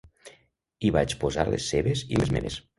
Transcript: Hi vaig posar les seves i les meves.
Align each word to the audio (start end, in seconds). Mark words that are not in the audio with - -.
Hi 0.81 0.91
vaig 0.95 1.15
posar 1.25 1.47
les 1.53 1.71
seves 1.75 2.05
i 2.17 2.23
les 2.25 2.37
meves. 2.39 2.63